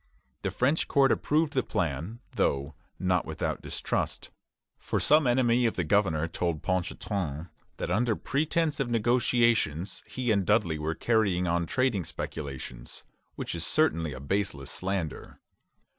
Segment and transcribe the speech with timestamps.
[0.41, 4.31] The French court approved the plan, though not without distrust;
[4.79, 10.43] for some enemy of the governor told Ponchartrain that under pretence of negotiations he and
[10.43, 13.03] Dudley were carrying on trading speculations,
[13.35, 15.39] which is certainly a baseless slander.